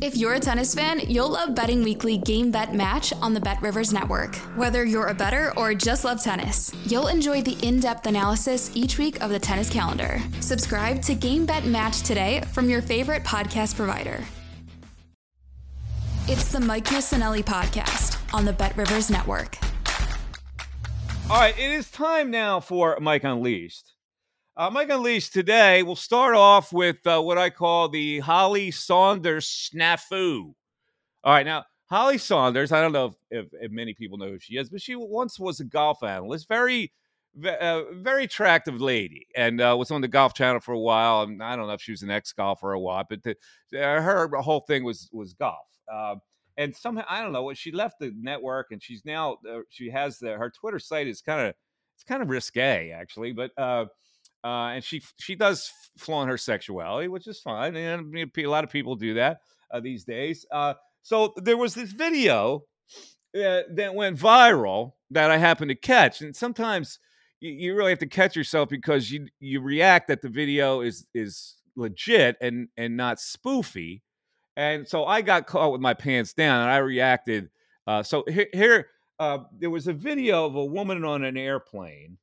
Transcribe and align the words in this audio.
If 0.00 0.16
you're 0.16 0.34
a 0.34 0.40
tennis 0.40 0.76
fan, 0.76 1.00
you'll 1.08 1.30
love 1.30 1.56
Betting 1.56 1.82
Weekly 1.82 2.18
Game 2.18 2.52
Bet 2.52 2.72
Match 2.72 3.12
on 3.14 3.34
the 3.34 3.40
Bet 3.40 3.60
Rivers 3.60 3.92
Network. 3.92 4.36
Whether 4.54 4.84
you're 4.84 5.08
a 5.08 5.14
better 5.14 5.52
or 5.56 5.74
just 5.74 6.04
love 6.04 6.22
tennis, 6.22 6.72
you'll 6.86 7.08
enjoy 7.08 7.42
the 7.42 7.58
in 7.66 7.80
depth 7.80 8.06
analysis 8.06 8.70
each 8.76 8.96
week 8.96 9.20
of 9.20 9.30
the 9.30 9.40
tennis 9.40 9.68
calendar. 9.68 10.20
Subscribe 10.38 11.02
to 11.02 11.16
Game 11.16 11.44
Bet 11.46 11.64
Match 11.64 12.02
today 12.02 12.42
from 12.52 12.70
your 12.70 12.80
favorite 12.80 13.24
podcast 13.24 13.74
provider. 13.74 14.22
It's 16.28 16.52
the 16.52 16.60
Mike 16.60 16.84
Missanelli 16.84 17.42
podcast 17.42 18.22
on 18.32 18.44
the 18.44 18.52
Bet 18.52 18.76
Rivers 18.76 19.10
Network. 19.10 19.58
All 21.28 21.40
right, 21.40 21.58
it 21.58 21.72
is 21.72 21.90
time 21.90 22.30
now 22.30 22.60
for 22.60 22.96
Mike 23.00 23.24
Unleashed. 23.24 23.87
Uh, 24.58 24.68
Mike 24.68 24.88
Unleashed 24.90 25.32
today, 25.32 25.84
we'll 25.84 25.94
start 25.94 26.34
off 26.34 26.72
with 26.72 26.96
uh, 27.06 27.22
what 27.22 27.38
I 27.38 27.48
call 27.48 27.88
the 27.88 28.18
Holly 28.18 28.72
Sonders 28.72 29.46
snafu. 29.46 30.52
All 31.22 31.32
right, 31.32 31.46
now, 31.46 31.64
Holly 31.88 32.18
Sonders, 32.18 32.72
I 32.72 32.80
don't 32.80 32.90
know 32.90 33.14
if, 33.30 33.44
if, 33.44 33.46
if 33.60 33.70
many 33.70 33.94
people 33.94 34.18
know 34.18 34.30
who 34.30 34.40
she 34.40 34.56
is, 34.56 34.68
but 34.68 34.82
she 34.82 34.96
once 34.96 35.38
was 35.38 35.60
a 35.60 35.64
golf 35.64 36.02
analyst, 36.02 36.48
very, 36.48 36.92
uh, 37.46 37.82
very 38.02 38.24
attractive 38.24 38.80
lady, 38.80 39.28
and 39.36 39.60
uh, 39.60 39.76
was 39.78 39.92
on 39.92 40.00
the 40.00 40.08
Golf 40.08 40.34
Channel 40.34 40.58
for 40.58 40.72
a 40.72 40.80
while. 40.80 41.22
And 41.22 41.40
I 41.40 41.54
don't 41.54 41.68
know 41.68 41.74
if 41.74 41.80
she 41.80 41.92
was 41.92 42.02
an 42.02 42.10
ex 42.10 42.32
golfer 42.32 42.72
or 42.72 42.78
what, 42.78 43.06
but 43.08 43.22
the, 43.22 43.36
uh, 43.80 44.02
her 44.02 44.28
whole 44.38 44.64
thing 44.66 44.82
was 44.82 45.08
was 45.12 45.34
golf. 45.34 45.68
Uh, 45.88 46.16
and 46.56 46.74
somehow 46.74 47.04
I 47.08 47.22
don't 47.22 47.30
know 47.30 47.44
what 47.44 47.56
she 47.56 47.70
left 47.70 48.00
the 48.00 48.12
network, 48.18 48.72
and 48.72 48.82
she's 48.82 49.04
now 49.04 49.36
she 49.68 49.88
has 49.88 50.18
the, 50.18 50.32
her 50.32 50.50
Twitter 50.50 50.80
site 50.80 51.06
is 51.06 51.20
kind 51.20 51.46
of 51.46 51.54
it's 51.94 52.02
kind 52.02 52.22
of 52.22 52.28
risque 52.28 52.90
actually, 52.90 53.30
but 53.30 53.52
uh, 54.44 54.72
and 54.74 54.84
she 54.84 55.02
she 55.18 55.34
does 55.34 55.70
flaunt 55.98 56.30
her 56.30 56.38
sexuality, 56.38 57.08
which 57.08 57.26
is 57.26 57.40
fine. 57.40 57.76
And 57.76 58.14
a 58.36 58.46
lot 58.46 58.64
of 58.64 58.70
people 58.70 58.94
do 58.94 59.14
that 59.14 59.40
uh, 59.72 59.80
these 59.80 60.04
days. 60.04 60.46
Uh, 60.52 60.74
so 61.02 61.32
there 61.36 61.56
was 61.56 61.74
this 61.74 61.92
video 61.92 62.64
uh, 63.34 63.62
that 63.74 63.94
went 63.94 64.18
viral 64.18 64.92
that 65.10 65.30
I 65.30 65.38
happened 65.38 65.70
to 65.70 65.74
catch, 65.74 66.20
and 66.20 66.34
sometimes 66.36 66.98
you, 67.40 67.52
you, 67.52 67.74
really 67.74 67.90
have 67.90 67.98
to 68.00 68.06
catch 68.06 68.36
yourself 68.36 68.68
because 68.68 69.10
you 69.10 69.26
you 69.40 69.60
react 69.60 70.08
that 70.08 70.22
the 70.22 70.28
video 70.28 70.80
is 70.82 71.06
is 71.14 71.56
legit 71.76 72.36
and 72.40 72.68
and 72.76 72.96
not 72.96 73.18
spoofy. 73.18 74.02
And 74.56 74.88
so 74.88 75.04
I 75.04 75.22
got 75.22 75.46
caught 75.46 75.72
with 75.72 75.80
my 75.80 75.94
pants 75.94 76.32
down, 76.32 76.62
and 76.62 76.70
I 76.70 76.78
reacted. 76.78 77.50
Uh, 77.86 78.02
so 78.02 78.24
here, 78.28 78.48
here 78.52 78.86
uh, 79.18 79.38
there 79.56 79.70
was 79.70 79.88
a 79.88 79.92
video 79.92 80.46
of 80.46 80.56
a 80.56 80.64
woman 80.64 81.04
on 81.04 81.24
an 81.24 81.36
airplane 81.36 82.18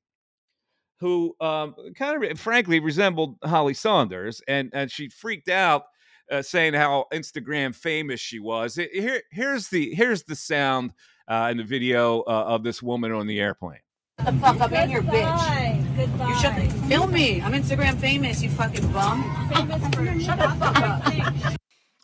who 1.00 1.36
um, 1.42 1.76
kind 1.96 2.24
of 2.24 2.40
frankly 2.40 2.80
resembled 2.80 3.38
Holly 3.44 3.74
Sonders, 3.74 4.42
and 4.48 4.70
and 4.74 4.90
she 4.92 5.10
freaked 5.10 5.50
out, 5.50 5.86
uh, 6.32 6.42
saying 6.42 6.74
how 6.74 7.06
Instagram 7.14 7.76
famous 7.76 8.20
she 8.20 8.40
was. 8.40 8.76
Here, 8.76 9.22
here's 9.32 9.68
the 9.70 9.94
here's 9.94 10.24
the 10.24 10.36
sound 10.36 10.94
uh, 11.28 11.50
in 11.52 11.58
the 11.58 11.64
video 11.64 12.22
uh, 12.22 12.46
of 12.48 12.64
this 12.64 12.82
woman 12.82 13.12
on 13.12 13.28
the 13.28 13.40
airplane. 13.40 13.80
the 14.18 14.32
fuck 14.34 14.60
up 14.62 14.72
in 14.72 14.90
here, 14.90 15.02
bitch. 15.02 15.96
Goodbye. 15.98 16.28
You 16.28 16.40
shut 16.40 16.56
the, 16.56 16.70
film 16.88 17.12
me. 17.12 17.42
I'm 17.42 17.54
Instagram 17.54 17.98
famous. 18.00 18.42
You 18.42 18.50
fucking 18.50 18.92
bum. 18.92 19.50
Famous 19.54 19.96
for 19.96 20.20
shut 20.20 20.40
the 20.40 20.56
fuck 20.60 20.78
up. 20.78 21.56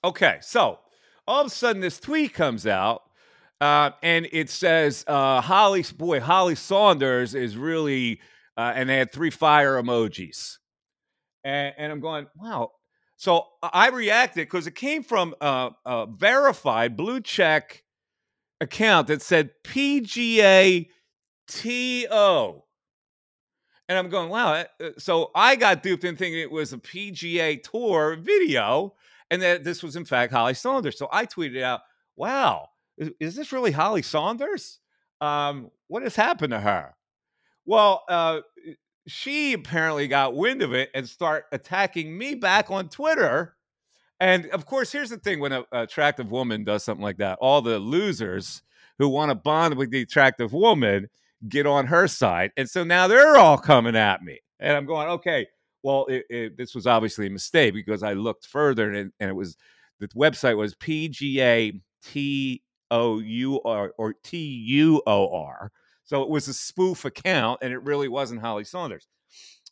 Okay, 0.03 0.39
so 0.41 0.79
all 1.27 1.41
of 1.41 1.47
a 1.47 1.49
sudden 1.49 1.81
this 1.81 1.99
tweet 1.99 2.33
comes 2.33 2.65
out. 2.65 3.03
Uh, 3.59 3.91
and 4.01 4.27
it 4.31 4.49
says 4.49 5.05
uh, 5.05 5.39
Holly, 5.39 5.85
boy, 5.95 6.19
Holly 6.19 6.55
Sonders 6.55 7.35
is 7.35 7.55
really 7.55 8.19
uh, 8.57 8.73
and 8.75 8.89
they 8.89 8.97
had 8.97 9.11
three 9.11 9.29
fire 9.29 9.81
emojis. 9.81 10.57
And, 11.43 11.73
and 11.77 11.91
I'm 11.91 11.99
going, 11.99 12.27
wow. 12.35 12.71
So 13.17 13.45
I 13.61 13.89
reacted 13.89 14.47
because 14.47 14.67
it 14.67 14.75
came 14.75 15.03
from 15.03 15.35
a, 15.41 15.71
a, 15.85 16.07
verified 16.07 16.97
blue 16.97 17.21
check 17.21 17.83
account 18.59 19.07
that 19.07 19.21
said 19.21 19.51
PGA 19.63 20.87
TO. 21.47 22.63
And 23.87 23.97
I'm 23.97 24.09
going, 24.09 24.29
wow. 24.29 24.53
Eh, 24.53 24.63
eh, 24.79 24.89
so 24.97 25.31
I 25.35 25.55
got 25.55 25.83
duped 25.83 26.03
in 26.03 26.15
thinking 26.15 26.39
it 26.39 26.49
was 26.49 26.73
a 26.73 26.77
PGA 26.77 27.61
Tour 27.61 28.15
video 28.15 28.95
and 29.29 29.41
that 29.41 29.63
this 29.63 29.83
was, 29.83 29.95
in 29.95 30.05
fact, 30.05 30.33
Holly 30.33 30.53
Sonders. 30.53 30.97
So 30.97 31.07
I 31.11 31.25
tweeted 31.25 31.61
out, 31.61 31.81
wow, 32.15 32.69
is, 32.97 33.11
is 33.19 33.35
this 33.35 33.51
really 33.51 33.71
Holly 33.71 34.01
Sonders? 34.01 34.79
Um, 35.19 35.69
what 35.87 36.03
has 36.03 36.15
happened 36.15 36.51
to 36.51 36.59
her? 36.59 36.95
Well, 37.71 38.03
uh, 38.09 38.41
she 39.07 39.53
apparently 39.53 40.09
got 40.09 40.35
wind 40.35 40.61
of 40.61 40.73
it 40.73 40.89
and 40.93 41.07
start 41.07 41.45
attacking 41.53 42.17
me 42.17 42.35
back 42.35 42.69
on 42.69 42.89
Twitter. 42.89 43.55
And 44.19 44.47
of 44.47 44.65
course, 44.65 44.91
here's 44.91 45.09
the 45.09 45.15
thing: 45.15 45.39
when 45.39 45.53
an 45.53 45.63
attractive 45.71 46.31
woman 46.31 46.65
does 46.65 46.83
something 46.83 47.01
like 47.01 47.19
that, 47.19 47.37
all 47.39 47.61
the 47.61 47.79
losers 47.79 48.61
who 48.99 49.07
want 49.07 49.29
to 49.29 49.35
bond 49.35 49.75
with 49.75 49.89
the 49.89 50.01
attractive 50.01 50.51
woman 50.51 51.07
get 51.47 51.65
on 51.65 51.87
her 51.87 52.09
side, 52.09 52.51
and 52.57 52.69
so 52.69 52.83
now 52.83 53.07
they're 53.07 53.37
all 53.37 53.57
coming 53.57 53.95
at 53.95 54.21
me, 54.21 54.41
and 54.59 54.75
I'm 54.75 54.85
going, 54.85 55.07
okay, 55.07 55.47
well, 55.81 56.07
it, 56.07 56.25
it, 56.29 56.57
this 56.57 56.75
was 56.75 56.85
obviously 56.85 57.27
a 57.27 57.29
mistake 57.29 57.73
because 57.73 58.03
I 58.03 58.11
looked 58.11 58.47
further, 58.47 58.91
and, 58.91 59.13
and 59.21 59.29
it 59.29 59.33
was 59.33 59.55
the 60.01 60.09
website 60.09 60.57
was 60.57 60.75
PGA 60.75 61.79
T 62.03 62.63
O 62.91 63.19
U 63.19 63.61
R 63.63 63.93
or 63.97 64.13
T 64.25 64.37
U 64.39 65.01
O 65.07 65.33
R 65.33 65.71
so 66.11 66.21
it 66.23 66.27
was 66.27 66.49
a 66.49 66.53
spoof 66.53 67.05
account, 67.05 67.59
and 67.61 67.71
it 67.71 67.81
really 67.83 68.09
wasn't 68.09 68.41
Holly 68.41 68.65
Sonders. 68.65 69.07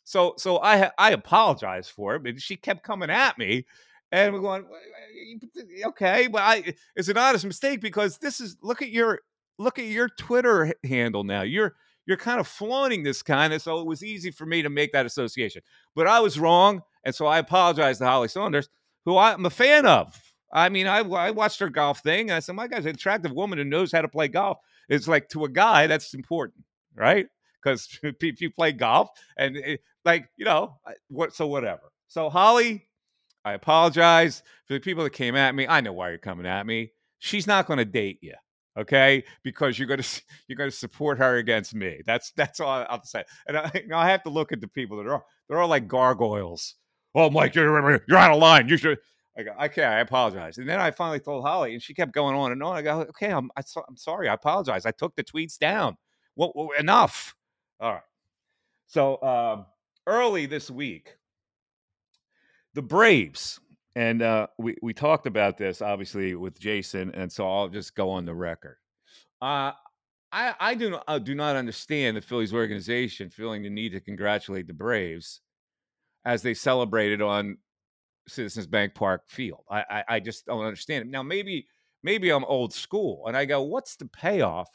So 0.04 0.32
so 0.38 0.58
I 0.62 0.90
I 0.96 1.10
apologize 1.10 1.86
for 1.86 2.14
it, 2.14 2.22
but 2.22 2.40
she 2.40 2.56
kept 2.56 2.82
coming 2.82 3.10
at 3.10 3.36
me, 3.36 3.66
and 4.10 4.32
we're 4.32 4.40
going, 4.40 4.64
okay, 5.84 6.28
but 6.28 6.40
I 6.40 6.74
it's 6.96 7.08
an 7.08 7.18
honest 7.18 7.44
mistake 7.44 7.82
because 7.82 8.16
this 8.16 8.40
is 8.40 8.56
look 8.62 8.80
at 8.80 8.88
your 8.88 9.20
look 9.58 9.78
at 9.78 9.84
your 9.84 10.08
Twitter 10.08 10.72
handle 10.82 11.24
now. 11.24 11.42
You're 11.42 11.74
you're 12.06 12.16
kind 12.16 12.40
of 12.40 12.48
flaunting 12.48 13.02
this 13.02 13.22
kind 13.22 13.52
of, 13.52 13.60
so 13.60 13.78
it 13.78 13.86
was 13.86 14.02
easy 14.02 14.30
for 14.30 14.46
me 14.46 14.62
to 14.62 14.70
make 14.70 14.92
that 14.92 15.04
association. 15.04 15.60
But 15.94 16.06
I 16.06 16.20
was 16.20 16.40
wrong, 16.40 16.80
and 17.04 17.14
so 17.14 17.26
I 17.26 17.36
apologize 17.36 17.98
to 17.98 18.06
Holly 18.06 18.28
Sonders, 18.28 18.70
who 19.04 19.18
I'm 19.18 19.44
a 19.44 19.50
fan 19.50 19.84
of. 19.84 20.18
I 20.50 20.70
mean, 20.70 20.86
I, 20.86 21.00
I 21.00 21.32
watched 21.32 21.60
her 21.60 21.68
golf 21.68 22.00
thing. 22.00 22.30
I 22.30 22.40
said, 22.40 22.56
my 22.56 22.66
guy's 22.66 22.86
an 22.86 22.94
attractive 22.94 23.32
woman 23.32 23.58
who 23.58 23.64
knows 23.64 23.92
how 23.92 24.00
to 24.00 24.08
play 24.08 24.26
golf. 24.26 24.56
It's 24.90 25.08
like 25.08 25.30
to 25.30 25.44
a 25.44 25.48
guy, 25.48 25.86
that's 25.86 26.12
important, 26.12 26.64
right? 26.94 27.26
Because 27.62 27.98
if 28.02 28.40
you 28.42 28.50
play 28.50 28.72
golf 28.72 29.08
and 29.38 29.56
it, 29.56 29.80
like, 30.04 30.28
you 30.36 30.44
know, 30.44 30.76
what, 31.08 31.34
so 31.34 31.46
whatever. 31.46 31.92
So, 32.08 32.28
Holly, 32.28 32.86
I 33.44 33.52
apologize 33.52 34.42
for 34.66 34.74
the 34.74 34.80
people 34.80 35.04
that 35.04 35.14
came 35.14 35.36
at 35.36 35.54
me. 35.54 35.66
I 35.66 35.80
know 35.80 35.92
why 35.94 36.10
you're 36.10 36.18
coming 36.18 36.46
at 36.46 36.66
me. 36.66 36.92
She's 37.20 37.46
not 37.46 37.66
going 37.66 37.78
to 37.78 37.84
date 37.86 38.18
you 38.20 38.34
okay 38.78 39.24
because 39.42 39.78
you're 39.78 39.88
going 39.88 40.00
to 40.00 40.22
you're 40.48 40.56
going 40.56 40.70
to 40.70 40.76
support 40.76 41.18
her 41.18 41.36
against 41.36 41.74
me 41.74 42.00
that's 42.06 42.32
that's 42.36 42.60
all 42.60 42.86
i'll 42.88 43.02
say 43.04 43.24
and 43.46 43.56
I, 43.56 43.70
you 43.82 43.88
know, 43.88 43.96
I 43.96 44.08
have 44.10 44.22
to 44.24 44.30
look 44.30 44.52
at 44.52 44.60
the 44.60 44.68
people 44.68 44.96
that 44.98 45.10
are 45.10 45.22
they're 45.48 45.60
all 45.60 45.68
like 45.68 45.88
gargoyles 45.88 46.76
oh 47.14 47.30
mike 47.30 47.54
you're, 47.54 48.00
you're 48.08 48.18
out 48.18 48.32
of 48.32 48.38
line 48.38 48.68
you 48.68 48.76
should 48.76 48.98
I 49.38 49.42
go, 49.42 49.52
okay, 49.64 49.84
I 49.84 50.00
apologize. 50.00 50.58
And 50.58 50.68
then 50.68 50.80
I 50.80 50.90
finally 50.90 51.20
told 51.20 51.44
Holly, 51.44 51.72
and 51.72 51.82
she 51.82 51.94
kept 51.94 52.12
going 52.12 52.34
on 52.36 52.52
and 52.52 52.62
on. 52.62 52.76
I 52.76 52.82
go, 52.82 53.00
okay, 53.00 53.30
I'm, 53.30 53.50
I, 53.56 53.62
am 53.88 53.96
sorry. 53.96 54.28
I 54.28 54.34
apologize. 54.34 54.86
I 54.86 54.90
took 54.90 55.14
the 55.14 55.24
tweets 55.24 55.58
down. 55.58 55.96
Well, 56.36 56.52
well 56.54 56.70
enough. 56.78 57.34
All 57.80 57.92
right. 57.92 58.02
So 58.86 59.22
um, 59.22 59.66
early 60.06 60.46
this 60.46 60.70
week, 60.70 61.16
the 62.74 62.82
Braves, 62.82 63.60
and 63.94 64.22
uh, 64.22 64.48
we, 64.58 64.76
we 64.82 64.92
talked 64.92 65.26
about 65.26 65.58
this 65.58 65.80
obviously 65.80 66.34
with 66.34 66.58
Jason, 66.58 67.12
and 67.14 67.30
so 67.30 67.48
I'll 67.48 67.68
just 67.68 67.94
go 67.94 68.10
on 68.10 68.24
the 68.24 68.34
record. 68.34 68.76
Uh, 69.40 69.72
I, 70.32 70.54
I 70.60 70.74
do, 70.74 70.98
I 71.06 71.18
do 71.18 71.34
not 71.34 71.56
understand 71.56 72.16
the 72.16 72.20
Phillies 72.20 72.52
organization 72.52 73.30
feeling 73.30 73.62
the 73.62 73.70
need 73.70 73.90
to 73.90 74.00
congratulate 74.00 74.66
the 74.66 74.74
Braves 74.74 75.40
as 76.24 76.42
they 76.42 76.54
celebrated 76.54 77.22
on 77.22 77.58
Citizens 78.30 78.66
Bank 78.66 78.94
Park 78.94 79.22
field. 79.28 79.64
I, 79.70 79.84
I, 79.90 80.04
I 80.08 80.20
just 80.20 80.46
don't 80.46 80.64
understand 80.64 81.06
it. 81.06 81.10
Now 81.10 81.22
maybe 81.22 81.66
maybe 82.02 82.30
I'm 82.30 82.44
old 82.44 82.72
school, 82.72 83.24
and 83.26 83.36
I 83.36 83.44
go, 83.44 83.62
what's 83.62 83.96
the 83.96 84.06
payoff 84.06 84.68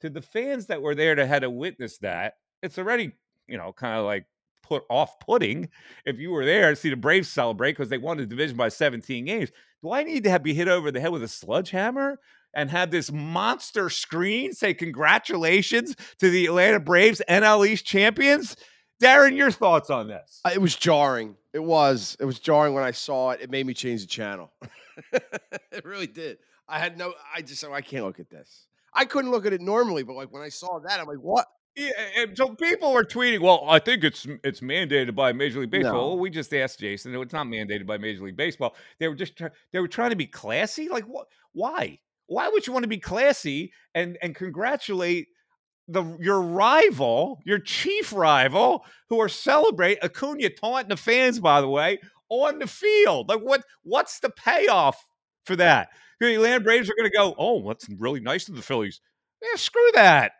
to 0.00 0.10
the 0.10 0.22
fans 0.22 0.66
that 0.66 0.82
were 0.82 0.94
there 0.94 1.14
to 1.14 1.26
had 1.26 1.42
to 1.42 1.50
witness 1.50 1.98
that? 1.98 2.34
It's 2.62 2.78
already 2.78 3.12
you 3.46 3.58
know 3.58 3.72
kind 3.72 3.98
of 3.98 4.04
like 4.04 4.26
put 4.62 4.84
off 4.88 5.18
putting 5.18 5.68
if 6.04 6.18
you 6.18 6.30
were 6.30 6.44
there 6.44 6.70
to 6.70 6.76
see 6.76 6.90
the 6.90 6.96
Braves 6.96 7.28
celebrate 7.28 7.72
because 7.72 7.88
they 7.88 7.98
won 7.98 8.18
the 8.18 8.26
division 8.26 8.56
by 8.56 8.68
17 8.68 9.24
games. 9.24 9.50
Do 9.82 9.92
I 9.92 10.04
need 10.04 10.24
to 10.24 10.30
have 10.30 10.42
be 10.42 10.54
hit 10.54 10.68
over 10.68 10.90
the 10.90 11.00
head 11.00 11.10
with 11.10 11.22
a 11.22 11.28
sledgehammer 11.28 12.20
and 12.54 12.70
have 12.70 12.90
this 12.90 13.10
monster 13.12 13.90
screen 13.90 14.52
say 14.52 14.74
congratulations 14.74 15.96
to 16.18 16.30
the 16.30 16.46
Atlanta 16.46 16.80
Braves 16.80 17.22
NL 17.28 17.66
East 17.66 17.84
champions. 17.84 18.56
Darren, 19.00 19.36
your 19.36 19.50
thoughts 19.50 19.90
on 19.90 20.08
this? 20.08 20.40
Uh, 20.44 20.50
It 20.54 20.60
was 20.60 20.76
jarring. 20.76 21.36
It 21.52 21.62
was. 21.62 22.16
It 22.20 22.24
was 22.24 22.38
jarring 22.38 22.74
when 22.74 22.84
I 22.84 22.90
saw 22.90 23.30
it. 23.30 23.40
It 23.40 23.50
made 23.50 23.66
me 23.66 23.74
change 23.74 24.02
the 24.02 24.06
channel. 24.06 24.52
it 25.12 25.84
really 25.84 26.06
did. 26.06 26.38
I 26.68 26.78
had 26.78 26.96
no. 26.98 27.14
I 27.34 27.42
just. 27.42 27.64
I 27.64 27.80
can't 27.80 28.04
look 28.04 28.20
at 28.20 28.30
this. 28.30 28.66
I 28.94 29.04
couldn't 29.04 29.30
look 29.30 29.46
at 29.46 29.52
it 29.52 29.60
normally, 29.60 30.02
but 30.02 30.14
like 30.14 30.32
when 30.32 30.42
I 30.42 30.48
saw 30.48 30.78
that, 30.80 31.00
I'm 31.00 31.06
like, 31.06 31.18
what? 31.18 31.46
Yeah, 31.76 31.90
and 32.18 32.36
so 32.36 32.54
people 32.54 32.92
were 32.92 33.04
tweeting, 33.04 33.40
"Well, 33.40 33.64
I 33.68 33.78
think 33.78 34.02
it's 34.04 34.26
it's 34.44 34.60
mandated 34.60 35.14
by 35.14 35.32
Major 35.32 35.60
League 35.60 35.70
Baseball." 35.70 35.92
No. 35.92 36.08
Well, 36.08 36.18
we 36.18 36.28
just 36.28 36.52
asked 36.52 36.80
Jason; 36.80 37.14
it's 37.14 37.32
not 37.32 37.46
mandated 37.46 37.86
by 37.86 37.96
Major 37.96 38.24
League 38.24 38.36
Baseball. 38.36 38.74
They 38.98 39.08
were 39.08 39.14
just 39.14 39.36
try- 39.36 39.50
they 39.72 39.78
were 39.78 39.88
trying 39.88 40.10
to 40.10 40.16
be 40.16 40.26
classy. 40.26 40.88
Like, 40.88 41.04
what? 41.04 41.28
Why? 41.52 42.00
Why 42.26 42.48
would 42.48 42.66
you 42.66 42.72
want 42.72 42.82
to 42.82 42.88
be 42.88 42.98
classy 42.98 43.72
and 43.94 44.18
and 44.20 44.34
congratulate 44.34 45.28
the 45.92 46.16
your 46.20 46.40
rival, 46.40 47.40
your 47.44 47.58
chief 47.58 48.12
rival, 48.12 48.84
who 49.08 49.20
are 49.20 49.28
celebrate 49.28 49.98
Acuna 50.02 50.50
taunting 50.50 50.88
the 50.88 50.96
fans? 50.96 51.40
By 51.40 51.60
the 51.60 51.68
way, 51.68 51.98
on 52.28 52.58
the 52.58 52.66
field, 52.66 53.28
like 53.28 53.40
what? 53.40 53.64
What's 53.82 54.20
the 54.20 54.30
payoff 54.30 55.04
for 55.44 55.56
that? 55.56 55.88
The 56.20 56.34
Atlanta 56.34 56.60
Braves 56.60 56.90
are 56.90 56.94
going 56.96 57.10
to 57.10 57.16
go, 57.16 57.34
"Oh, 57.38 57.66
that's 57.66 57.88
really 57.98 58.20
nice 58.20 58.48
of 58.48 58.56
the 58.56 58.62
Phillies." 58.62 59.00
Yeah, 59.42 59.56
screw 59.56 59.90
that. 59.94 60.32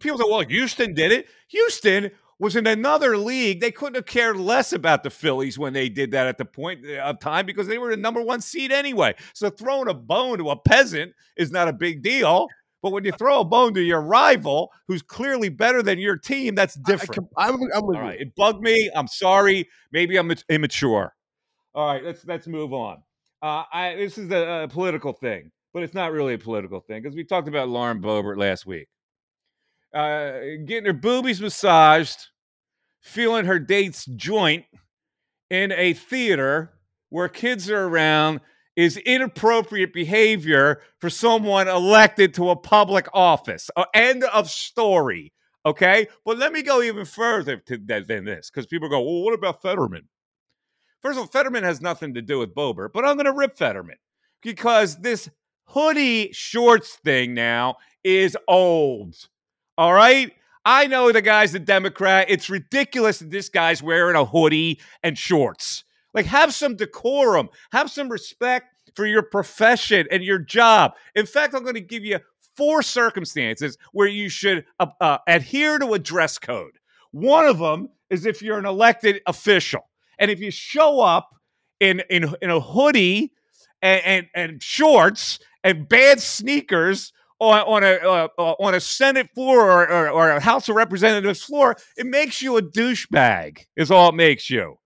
People 0.00 0.18
say, 0.18 0.24
well, 0.28 0.40
Houston 0.40 0.94
did 0.94 1.12
it. 1.12 1.26
Houston 1.48 2.10
was 2.38 2.56
in 2.56 2.66
another 2.66 3.16
league. 3.16 3.60
They 3.60 3.70
couldn't 3.70 3.94
have 3.94 4.06
cared 4.06 4.36
less 4.36 4.72
about 4.72 5.02
the 5.02 5.10
Phillies 5.10 5.58
when 5.58 5.72
they 5.72 5.88
did 5.88 6.10
that 6.10 6.26
at 6.26 6.36
the 6.36 6.44
point 6.44 6.84
uh, 6.84 6.98
of 6.98 7.20
time 7.20 7.46
because 7.46 7.66
they 7.66 7.78
were 7.78 7.90
the 7.90 7.96
number 7.96 8.20
one 8.20 8.40
seed 8.40 8.72
anyway. 8.72 9.14
So 9.32 9.48
throwing 9.48 9.88
a 9.88 9.94
bone 9.94 10.38
to 10.38 10.50
a 10.50 10.56
peasant 10.56 11.12
is 11.36 11.50
not 11.50 11.68
a 11.68 11.72
big 11.72 12.02
deal. 12.02 12.48
But 12.82 12.92
when 12.92 13.04
you 13.04 13.12
throw 13.12 13.40
a 13.40 13.44
bone 13.44 13.74
to 13.74 13.82
your 13.82 14.00
rival, 14.02 14.70
who's 14.86 15.02
clearly 15.02 15.48
better 15.48 15.82
than 15.82 15.98
your 15.98 16.16
team, 16.16 16.54
that's 16.54 16.76
I- 16.76 16.80
I 16.80 16.90
different. 16.90 17.28
I'm, 17.36 17.54
I'm 17.74 17.86
with 17.86 17.96
All 17.96 18.12
you. 18.12 18.18
it 18.20 18.34
bugged 18.36 18.60
me. 18.62 18.90
I'm 18.94 19.08
sorry. 19.08 19.68
Maybe 19.92 20.16
I'm 20.16 20.32
immature. 20.48 21.14
All 21.74 21.86
right, 21.88 22.02
let's 22.04 22.24
let's 22.26 22.46
move 22.46 22.72
on. 22.72 23.02
Uh, 23.42 23.64
I 23.72 23.94
this 23.96 24.18
is 24.18 24.30
a, 24.30 24.64
a 24.64 24.68
political 24.68 25.12
thing, 25.12 25.50
but 25.74 25.82
it's 25.82 25.94
not 25.94 26.12
really 26.12 26.34
a 26.34 26.38
political 26.38 26.80
thing 26.80 27.02
because 27.02 27.16
we 27.16 27.24
talked 27.24 27.48
about 27.48 27.68
Lauren 27.68 28.00
Boebert 28.00 28.38
last 28.38 28.66
week. 28.66 28.88
Uh, 29.94 30.40
getting 30.66 30.84
her 30.86 30.92
boobies 30.92 31.40
massaged, 31.40 32.28
feeling 33.00 33.46
her 33.46 33.58
date's 33.58 34.04
joint 34.06 34.64
in 35.50 35.72
a 35.72 35.92
theater 35.94 36.72
where 37.08 37.28
kids 37.28 37.70
are 37.70 37.84
around 37.86 38.40
is 38.76 38.98
inappropriate 38.98 39.92
behavior 39.92 40.82
for 41.00 41.10
someone 41.10 41.66
elected 41.66 42.34
to 42.34 42.50
a 42.50 42.56
public 42.56 43.08
office. 43.14 43.70
End 43.94 44.24
of 44.24 44.50
story. 44.50 45.32
Okay, 45.64 46.06
but 46.24 46.38
let 46.38 46.52
me 46.52 46.62
go 46.62 46.80
even 46.82 47.04
further 47.04 47.60
than 47.66 48.24
this 48.24 48.50
because 48.50 48.66
people 48.66 48.88
go, 48.88 49.00
"Well, 49.00 49.24
what 49.24 49.34
about 49.34 49.62
Fetterman?" 49.62 50.08
First 51.02 51.18
of 51.18 51.22
all, 51.22 51.26
Fetterman 51.26 51.64
has 51.64 51.80
nothing 51.80 52.14
to 52.14 52.22
do 52.22 52.38
with 52.38 52.54
Boebert, 52.54 52.92
but 52.92 53.04
I'm 53.04 53.16
going 53.16 53.26
to 53.26 53.32
rip 53.32 53.56
Fetterman 53.56 53.96
because 54.42 55.00
this 55.00 55.28
hoodie 55.64 56.30
shorts 56.32 56.96
thing 56.96 57.34
now 57.34 57.76
is 58.04 58.36
old. 58.46 59.16
All 59.76 59.92
right. 59.92 60.32
I 60.64 60.86
know 60.88 61.12
the 61.12 61.22
guy's 61.22 61.54
a 61.54 61.60
Democrat. 61.60 62.26
It's 62.28 62.50
ridiculous 62.50 63.20
that 63.20 63.30
this 63.30 63.48
guy's 63.48 63.82
wearing 63.82 64.16
a 64.16 64.24
hoodie 64.24 64.80
and 65.02 65.16
shorts. 65.16 65.84
Like, 66.16 66.26
have 66.26 66.54
some 66.54 66.76
decorum, 66.76 67.50
have 67.72 67.90
some 67.90 68.08
respect 68.08 68.74
for 68.94 69.06
your 69.06 69.22
profession 69.22 70.08
and 70.10 70.24
your 70.24 70.38
job. 70.38 70.94
In 71.14 71.26
fact, 71.26 71.54
I'm 71.54 71.62
going 71.62 71.74
to 71.74 71.80
give 71.80 72.06
you 72.06 72.18
four 72.56 72.82
circumstances 72.82 73.76
where 73.92 74.08
you 74.08 74.30
should 74.30 74.64
uh, 74.80 74.86
uh, 74.98 75.18
adhere 75.28 75.78
to 75.78 75.92
a 75.92 75.98
dress 75.98 76.38
code. 76.38 76.78
One 77.10 77.46
of 77.46 77.58
them 77.58 77.90
is 78.08 78.24
if 78.24 78.40
you're 78.40 78.58
an 78.58 78.64
elected 78.64 79.20
official. 79.26 79.82
And 80.18 80.30
if 80.30 80.40
you 80.40 80.50
show 80.50 81.00
up 81.00 81.28
in, 81.80 82.02
in, 82.08 82.34
in 82.40 82.48
a 82.48 82.60
hoodie 82.60 83.32
and, 83.82 84.02
and, 84.04 84.26
and 84.34 84.62
shorts 84.62 85.38
and 85.62 85.86
bad 85.86 86.20
sneakers 86.20 87.12
on, 87.38 87.60
on 87.60 87.84
a 87.84 87.96
uh, 87.96 88.28
uh, 88.38 88.54
on 88.58 88.74
a 88.74 88.80
Senate 88.80 89.28
floor 89.34 89.70
or, 89.70 89.90
or, 89.90 90.08
or 90.08 90.30
a 90.30 90.40
House 90.40 90.70
of 90.70 90.76
Representatives 90.76 91.42
floor, 91.42 91.76
it 91.98 92.06
makes 92.06 92.40
you 92.40 92.56
a 92.56 92.62
douchebag. 92.62 93.66
Is 93.76 93.90
all 93.90 94.08
it 94.08 94.14
makes 94.14 94.48
you. 94.48 94.78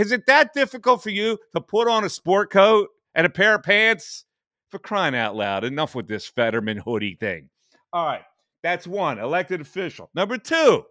Is 0.00 0.12
it 0.12 0.24
that 0.28 0.54
difficult 0.54 1.02
for 1.02 1.10
you 1.10 1.36
to 1.54 1.60
put 1.60 1.86
on 1.86 2.04
a 2.04 2.08
sport 2.08 2.50
coat 2.50 2.88
and 3.14 3.26
a 3.26 3.30
pair 3.30 3.56
of 3.56 3.62
pants? 3.62 4.24
For 4.70 4.78
crying 4.78 5.14
out 5.14 5.36
loud! 5.36 5.62
Enough 5.62 5.94
with 5.94 6.08
this 6.08 6.26
Fetterman 6.26 6.78
hoodie 6.78 7.18
thing. 7.20 7.50
All 7.92 8.06
right, 8.06 8.22
that's 8.62 8.86
one 8.86 9.18
elected 9.18 9.60
official. 9.60 10.08
Number 10.14 10.38
two, 10.38 10.86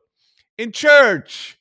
in 0.59 0.71
church. 0.71 1.57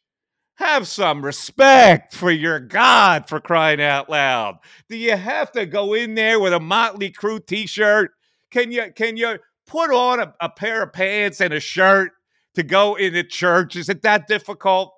Have 0.57 0.89
some 0.89 1.25
respect 1.25 2.13
for 2.13 2.33
your 2.33 2.59
God 2.59 3.29
for 3.29 3.41
crying 3.41 3.81
out 3.81 4.11
loud. 4.11 4.59
Do 4.91 4.97
you 4.97 5.17
have 5.17 5.53
to 5.53 5.65
go 5.65 5.95
in 5.95 6.17
there 6.17 6.41
with 6.41 6.53
a 6.53 6.59
Motley 6.59 7.13
Crue 7.13 7.47
t-shirt? 7.47 8.11
Can 8.51 8.73
you 8.73 8.93
can 8.95 9.17
you 9.17 9.39
put 9.67 9.91
on 9.91 10.21
a, 10.21 10.35
a 10.41 10.51
pair 10.51 10.83
of 10.83 10.93
pants 10.93 11.41
and 11.41 11.55
a 11.55 11.61
shirt 11.61 12.11
to 12.57 12.63
go 12.65 12.97
into 12.97 13.23
church? 13.23 13.77
Is 13.77 13.89
it 13.89 14.03
that 14.03 14.27
difficult? 14.27 14.93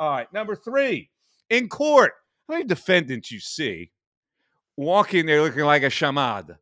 All 0.00 0.10
right. 0.10 0.30
Number 0.32 0.56
three, 0.56 1.10
in 1.50 1.68
court, 1.68 2.12
how 2.48 2.54
many 2.54 2.64
defendants 2.64 3.30
you 3.30 3.40
see 3.40 3.90
walking 4.76 5.26
there 5.26 5.42
looking 5.42 5.64
like 5.64 5.82
a 5.82 5.86
shamad? 5.86 6.56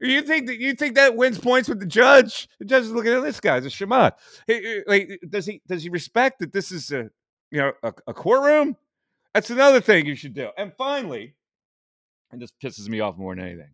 You 0.00 0.22
think 0.22 0.48
that 0.48 0.58
you 0.58 0.74
think 0.74 0.96
that 0.96 1.14
wins 1.14 1.38
points 1.38 1.68
with 1.68 1.78
the 1.78 1.86
judge? 1.86 2.48
The 2.58 2.64
judge 2.64 2.84
is 2.84 2.90
looking 2.90 3.12
at 3.12 3.22
this 3.22 3.38
guy 3.38 3.56
as 3.56 3.66
a 3.66 3.68
shamad. 3.68 4.12
Like, 4.86 5.20
does 5.28 5.46
he 5.46 5.62
does 5.68 5.84
he 5.84 5.90
respect 5.90 6.40
that 6.40 6.52
this 6.52 6.72
is 6.72 6.90
a 6.90 7.10
you 7.50 7.58
know 7.58 7.72
a, 7.84 7.92
a 8.08 8.14
courtroom? 8.14 8.76
That's 9.32 9.50
another 9.50 9.80
thing 9.80 10.06
you 10.06 10.16
should 10.16 10.34
do. 10.34 10.48
And 10.58 10.72
finally, 10.76 11.34
and 12.32 12.42
this 12.42 12.50
pisses 12.62 12.88
me 12.88 13.00
off 13.00 13.16
more 13.16 13.34
than 13.34 13.44
anything, 13.44 13.70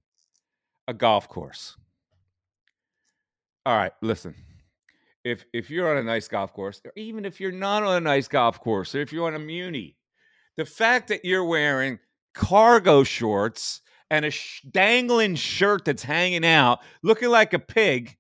a 0.87 0.93
golf 0.93 1.29
course. 1.29 1.77
All 3.65 3.77
right, 3.77 3.93
listen. 4.03 4.35
If 5.29 5.45
if 5.53 5.71
you're 5.71 5.91
on 5.91 5.99
a 5.99 6.03
nice 6.03 6.29
golf 6.29 6.53
course, 6.53 6.81
or 6.85 6.93
even 6.97 7.25
if 7.25 7.41
you're 7.41 7.53
not 7.53 7.83
on 7.83 7.97
a 7.97 8.01
nice 8.01 8.29
golf 8.29 8.61
course, 8.61 8.95
or 8.95 9.01
if 9.01 9.13
you're 9.13 9.27
on 9.27 9.35
a 9.35 9.39
muni, 9.39 9.97
the 10.57 10.65
fact 10.65 11.09
that 11.09 11.25
you're 11.25 11.45
wearing 11.45 11.99
cargo 12.35 13.05
shorts 13.05 13.81
and 14.11 14.25
a 14.25 14.31
sh- 14.31 14.63
dangling 14.71 15.35
shirt 15.35 15.85
that's 15.85 16.03
hanging 16.03 16.45
out, 16.45 16.79
looking 17.03 17.29
like 17.29 17.53
a 17.53 17.59
pig, 17.59 18.17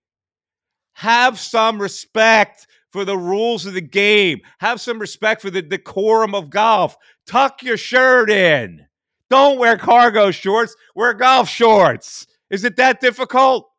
have 0.92 1.38
some 1.38 1.80
respect 1.80 2.66
for 2.90 3.04
the 3.04 3.16
rules 3.16 3.66
of 3.66 3.74
the 3.74 3.80
game. 3.80 4.40
Have 4.60 4.80
some 4.80 4.98
respect 4.98 5.42
for 5.42 5.50
the 5.50 5.62
decorum 5.62 6.34
of 6.34 6.50
golf. 6.50 6.96
Tuck 7.26 7.62
your 7.62 7.76
shirt 7.76 8.30
in. 8.30 8.86
Don't 9.30 9.58
wear 9.58 9.76
cargo 9.76 10.30
shorts, 10.30 10.74
wear 10.94 11.12
golf 11.12 11.48
shorts. 11.48 12.26
Is 12.50 12.64
it 12.64 12.76
that 12.76 13.00
difficult? 13.00 13.70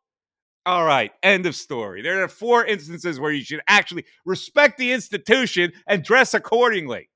All 0.66 0.84
right, 0.84 1.10
end 1.22 1.46
of 1.46 1.56
story. 1.56 2.02
There 2.02 2.22
are 2.22 2.28
four 2.28 2.64
instances 2.64 3.18
where 3.18 3.32
you 3.32 3.42
should 3.42 3.62
actually 3.66 4.04
respect 4.26 4.76
the 4.78 4.92
institution 4.92 5.72
and 5.86 6.04
dress 6.04 6.34
accordingly. 6.34 7.08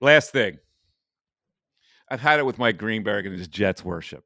Last 0.00 0.32
thing. 0.32 0.58
I've 2.10 2.20
had 2.20 2.40
it 2.40 2.46
with 2.46 2.58
Mike 2.58 2.76
Greenberg 2.76 3.26
and 3.26 3.38
his 3.38 3.48
Jets 3.48 3.84
worship. 3.84 4.24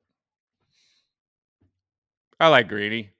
I 2.40 2.48
like 2.48 2.68
Greeny. 2.68 3.10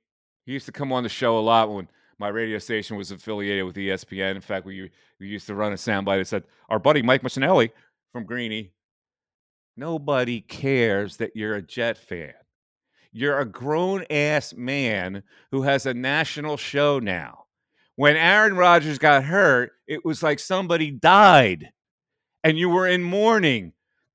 He 0.47 0.53
used 0.53 0.67
to 0.67 0.73
come 0.73 0.93
on 0.93 1.03
the 1.03 1.09
show 1.09 1.39
a 1.39 1.41
lot 1.41 1.71
when 1.71 1.89
my 2.19 2.29
radio 2.29 2.59
station 2.59 2.97
was 2.97 3.11
affiliated 3.11 3.65
with 3.65 3.77
ESPN. 3.77 4.35
In 4.35 4.41
fact, 4.41 4.65
we, 4.65 4.91
we 5.21 5.29
used 5.29 5.47
to 5.47 5.55
run 5.55 5.73
a 5.73 5.77
soundbite 5.77 6.19
that 6.19 6.27
said, 6.27 6.45
Our 6.69 6.79
buddy 6.79 7.03
Mike 7.03 7.23
Machinelli 7.23 7.71
from 8.13 8.25
Greeny, 8.25 8.73
nobody 9.77 10.41
cares 10.41 11.19
that 11.19 11.37
you're 11.37 11.55
a 11.55 11.63
Jet 11.63 11.99
fan. 11.99 12.33
You're 13.13 13.39
a 13.39 13.45
grown 13.45 14.05
ass 14.11 14.55
man 14.55 15.23
who 15.51 15.63
has 15.63 15.87
a 15.87 15.95
national 15.95 16.57
show 16.57 16.99
now. 16.99 17.45
When 17.97 18.17
Aaron 18.17 18.57
Rodgers 18.57 18.99
got 18.99 19.25
hurt, 19.25 19.73
it 19.87 20.05
was 20.05 20.23
like 20.23 20.39
somebody 20.39 20.91
died 20.91 21.71
and 22.45 22.59
you 22.59 22.69
were 22.69 22.87
in 22.87 23.03
mourning. 23.03 23.73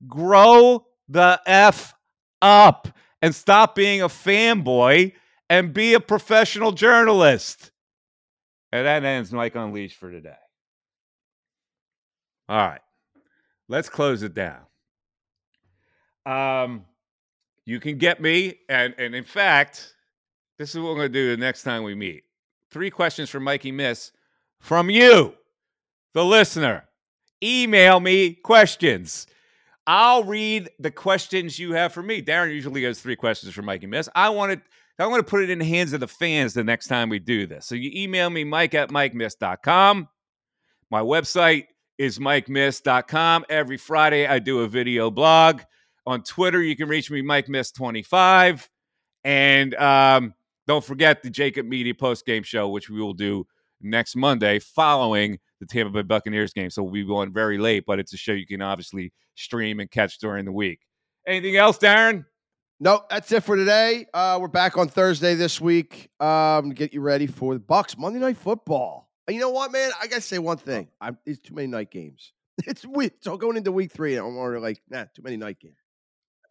Grow 0.08 0.86
the 1.10 1.42
F 1.46 1.94
up 2.42 2.88
and 3.22 3.34
stop 3.34 3.76
being 3.76 4.02
a 4.02 4.08
fanboy 4.08 5.14
and 5.50 5.74
be 5.74 5.94
a 5.94 6.00
professional 6.00 6.72
journalist. 6.72 7.72
And 8.72 8.86
that 8.86 9.04
ends 9.04 9.32
Mike 9.32 9.56
Unleashed 9.56 9.98
for 9.98 10.12
today. 10.12 10.34
All 12.50 12.58
right. 12.58 12.82
Let's 13.70 13.90
close 13.90 14.24
it 14.24 14.34
down. 14.34 14.62
Um, 16.26 16.86
you 17.66 17.80
can 17.80 17.98
get 17.98 18.22
me, 18.22 18.60
and 18.70 18.94
and 18.98 19.16
in 19.16 19.24
fact, 19.24 19.94
this 20.58 20.76
is 20.76 20.82
what 20.82 20.92
we're 20.92 20.96
gonna 20.96 21.10
do 21.10 21.36
the 21.36 21.38
next 21.38 21.64
time 21.64 21.84
we 21.84 21.96
meet. 21.96 22.24
Three 22.72 22.90
questions 22.90 23.30
from 23.30 23.44
Mikey 23.44 23.72
Miss 23.72 24.12
from 24.60 24.90
you, 24.90 25.34
the 26.14 26.26
listener. 26.26 26.86
Email 27.44 28.00
me 28.00 28.34
questions. 28.34 29.28
I'll 29.86 30.24
read 30.24 30.70
the 30.80 30.92
questions 30.92 31.60
you 31.60 31.74
have 31.74 31.92
for 31.92 32.02
me. 32.02 32.22
Darren 32.22 32.54
usually 32.54 32.84
has 32.84 33.02
three 33.02 33.18
questions 33.18 33.54
for 33.54 33.62
Mikey 33.62 33.88
Miss. 33.88 34.08
I 34.16 34.30
want 34.30 34.54
to 34.54 34.62
I 35.04 35.08
want 35.08 35.26
to 35.26 35.30
put 35.30 35.44
it 35.44 35.50
in 35.50 35.60
the 35.60 35.66
hands 35.66 35.92
of 35.94 36.00
the 36.00 36.08
fans 36.08 36.54
the 36.54 36.64
next 36.64 36.88
time 36.88 37.10
we 37.10 37.20
do 37.20 37.48
this. 37.48 37.66
So 37.66 37.76
you 37.76 37.92
email 37.94 38.30
me, 38.30 38.44
mike 38.44 38.76
at 38.76 38.90
mikemiss.com. 38.90 40.08
My 40.92 41.02
website 41.02 41.66
is 41.98 42.20
mikemiss.com. 42.20 43.46
Every 43.50 43.78
Friday, 43.78 44.28
I 44.28 44.40
do 44.40 44.60
a 44.62 44.68
video 44.68 45.10
blog. 45.10 45.62
On 46.06 46.22
Twitter, 46.24 46.62
you 46.62 46.76
can 46.76 46.90
reach 46.90 47.10
me, 47.10 47.22
mikemiss25. 47.22 48.68
And 49.24 49.74
um, 49.76 50.34
don't 50.68 50.84
forget 50.84 51.22
the 51.22 51.30
Jakib 51.30 51.66
Media 51.66 51.94
post 51.94 52.26
game 52.26 52.44
show, 52.44 52.70
which 52.70 52.90
we 52.90 53.02
will 53.02 53.14
do 53.14 53.48
next 53.82 54.16
Monday 54.16 54.60
following 54.60 55.40
the 55.60 55.66
Tampa 55.66 55.92
Bay 55.92 56.02
Buccaneers 56.02 56.54
game. 56.54 56.70
So 56.70 56.84
we'll 56.84 56.94
be 56.94 57.06
going 57.06 57.32
very 57.32 57.58
late, 57.58 57.86
but 57.86 58.00
it's 58.00 58.14
a 58.14 58.18
show 58.18 58.34
you 58.34 58.48
can 58.48 58.62
obviously 58.62 59.14
stream 59.36 59.80
and 59.80 59.90
catch 59.90 60.20
during 60.20 60.46
the 60.46 60.52
week. 60.52 60.80
Anything 61.28 61.56
else, 61.56 61.78
Darren? 61.78 62.26
No, 62.80 63.04
that's 63.10 63.32
it 63.32 63.44
for 63.44 63.56
today. 63.56 64.08
Uh, 64.14 64.38
we're 64.42 64.48
back 64.50 64.78
on 64.78 64.90
Thursday 64.90 65.36
this 65.36 65.62
week 65.62 66.10
um, 66.20 66.70
to 66.70 66.76
get 66.76 66.94
you 66.94 67.02
ready 67.02 67.28
for 67.28 67.54
the 67.54 67.60
Bucks 67.60 67.98
Monday 67.98 68.20
Night 68.20 68.38
Football. 68.38 69.10
And 69.28 69.36
you 69.36 69.42
know 69.42 69.52
what, 69.52 69.72
man? 69.72 69.92
I 70.02 70.08
gotta 70.08 70.22
say 70.22 70.38
one 70.38 70.58
thing. 70.58 70.90
I'm, 71.00 71.18
it's 71.26 71.40
too 71.40 71.54
many 71.54 71.68
night 71.68 71.92
games. 71.92 72.34
It's. 72.68 72.86
So 73.22 73.36
going 73.36 73.58
into 73.58 73.72
week 73.72 73.92
three, 73.92 74.16
I'm 74.16 74.38
already 74.38 74.62
like, 74.62 74.82
nah, 74.90 75.06
too 75.16 75.24
many 75.24 75.38
night 75.38 75.60
games. 75.60 75.78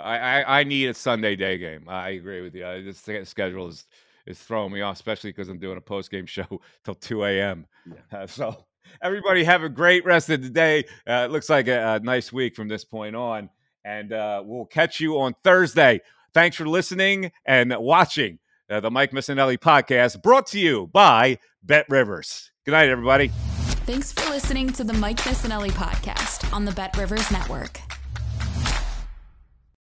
I, 0.02 0.18
I, 0.18 0.60
I 0.60 0.64
need 0.64 0.88
a 0.88 0.94
Sunday 0.94 1.36
day 1.36 1.58
game. 1.58 1.88
I 1.88 2.10
agree 2.10 2.40
with 2.40 2.54
you. 2.54 2.66
I, 2.66 2.82
this 2.82 3.08
schedule 3.28 3.68
is 3.68 3.86
is 4.26 4.38
throwing 4.38 4.72
me 4.72 4.80
off, 4.82 4.96
especially 4.96 5.30
because 5.30 5.48
I'm 5.48 5.58
doing 5.58 5.78
a 5.78 5.80
post 5.80 6.10
game 6.10 6.26
show 6.26 6.60
till 6.84 6.94
2 6.94 7.24
a.m. 7.24 7.66
Yeah. 7.86 8.20
Uh, 8.20 8.26
so 8.26 8.64
everybody 9.00 9.44
have 9.44 9.62
a 9.62 9.68
great 9.68 10.04
rest 10.04 10.30
of 10.30 10.42
the 10.42 10.50
day. 10.50 10.84
Uh, 11.08 11.26
it 11.26 11.30
looks 11.30 11.50
like 11.50 11.68
a, 11.68 11.94
a, 11.94 12.00
nice 12.00 12.32
week 12.32 12.54
from 12.54 12.68
this 12.68 12.84
point 12.84 13.16
on, 13.16 13.50
and 13.84 14.12
uh, 14.12 14.42
we'll 14.44 14.66
catch 14.66 15.00
you 15.00 15.18
on 15.20 15.34
Thursday. 15.42 16.00
Thanks 16.34 16.56
for 16.56 16.66
listening 16.66 17.32
and 17.44 17.74
watching 17.78 18.38
uh, 18.70 18.80
the 18.80 18.90
Mike 18.90 19.12
Missanelli 19.12 19.58
podcast, 19.58 20.22
brought 20.22 20.46
to 20.48 20.58
you 20.58 20.88
by 20.92 21.38
Bet 21.62 21.86
Rivers. 21.88 22.50
Good 22.64 22.72
night, 22.72 22.88
everybody. 22.88 23.28
Thanks 23.84 24.12
for 24.12 24.30
listening 24.30 24.72
to 24.74 24.84
the 24.84 24.94
Mike 24.94 25.18
Missanelli 25.18 25.70
podcast 25.70 26.50
on 26.52 26.64
the 26.64 26.72
Bet 26.72 26.96
Rivers 26.96 27.30
Network. 27.30 27.80